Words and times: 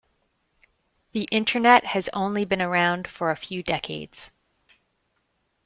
The 1.11 1.25
internet 1.29 1.85
has 1.85 2.09
only 2.11 2.43
been 2.43 2.59
around 2.59 3.07
for 3.07 3.29
a 3.29 3.35
few 3.35 3.61
decades. 3.61 4.31